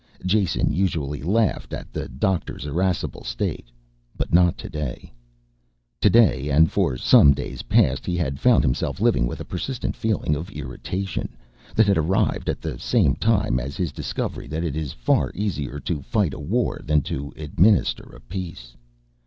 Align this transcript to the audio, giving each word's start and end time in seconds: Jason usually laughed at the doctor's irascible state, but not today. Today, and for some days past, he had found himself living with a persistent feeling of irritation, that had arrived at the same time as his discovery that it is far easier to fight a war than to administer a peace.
Jason 0.25 0.73
usually 0.73 1.21
laughed 1.21 1.73
at 1.73 1.93
the 1.93 2.09
doctor's 2.09 2.65
irascible 2.65 3.23
state, 3.23 3.67
but 4.17 4.33
not 4.33 4.57
today. 4.57 5.13
Today, 6.01 6.49
and 6.49 6.71
for 6.71 6.97
some 6.97 7.35
days 7.35 7.61
past, 7.61 8.07
he 8.07 8.17
had 8.17 8.39
found 8.39 8.63
himself 8.63 8.99
living 8.99 9.27
with 9.27 9.39
a 9.39 9.45
persistent 9.45 9.95
feeling 9.95 10.35
of 10.35 10.49
irritation, 10.49 11.37
that 11.75 11.85
had 11.85 11.99
arrived 11.99 12.49
at 12.49 12.61
the 12.61 12.79
same 12.79 13.13
time 13.15 13.59
as 13.59 13.77
his 13.77 13.91
discovery 13.91 14.47
that 14.47 14.63
it 14.63 14.75
is 14.75 14.91
far 14.91 15.31
easier 15.35 15.79
to 15.81 16.01
fight 16.01 16.33
a 16.33 16.39
war 16.39 16.81
than 16.83 17.01
to 17.03 17.31
administer 17.37 18.01
a 18.11 18.21
peace. 18.21 18.75